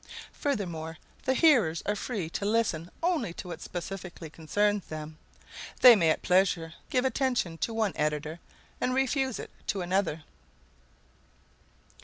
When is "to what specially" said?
3.35-4.31